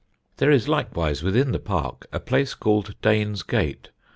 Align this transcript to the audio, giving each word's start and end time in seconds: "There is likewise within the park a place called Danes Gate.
"There 0.37 0.49
is 0.49 0.67
likewise 0.67 1.21
within 1.21 1.51
the 1.51 1.59
park 1.59 2.07
a 2.11 2.19
place 2.19 2.55
called 2.55 2.95
Danes 3.03 3.43
Gate. 3.43 3.91